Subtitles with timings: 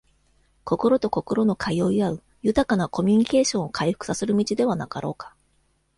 [0.63, 5.35] 心と心の通い合う、豊かなコミュニケーションを回復させる道ではなかろうか。